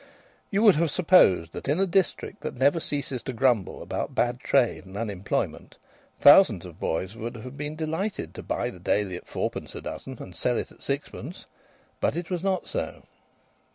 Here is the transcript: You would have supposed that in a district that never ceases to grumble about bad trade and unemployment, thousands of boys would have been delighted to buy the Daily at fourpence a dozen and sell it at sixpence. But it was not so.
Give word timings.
You 0.49 0.63
would 0.63 0.77
have 0.77 0.89
supposed 0.89 1.51
that 1.53 1.67
in 1.67 1.79
a 1.79 1.85
district 1.85 2.41
that 2.41 2.57
never 2.57 2.79
ceases 2.79 3.21
to 3.21 3.33
grumble 3.33 3.83
about 3.83 4.15
bad 4.15 4.39
trade 4.39 4.83
and 4.87 4.97
unemployment, 4.97 5.77
thousands 6.17 6.65
of 6.65 6.79
boys 6.79 7.15
would 7.15 7.35
have 7.35 7.55
been 7.55 7.75
delighted 7.75 8.33
to 8.33 8.41
buy 8.41 8.71
the 8.71 8.79
Daily 8.79 9.15
at 9.15 9.27
fourpence 9.27 9.75
a 9.75 9.81
dozen 9.81 10.17
and 10.19 10.35
sell 10.35 10.57
it 10.57 10.71
at 10.71 10.81
sixpence. 10.81 11.45
But 11.99 12.15
it 12.15 12.31
was 12.31 12.41
not 12.41 12.65
so. 12.67 13.03